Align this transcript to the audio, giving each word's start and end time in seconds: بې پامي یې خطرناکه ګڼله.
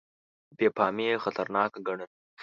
بې 0.57 0.67
پامي 0.77 1.05
یې 1.09 1.21
خطرناکه 1.23 1.79
ګڼله. 1.87 2.07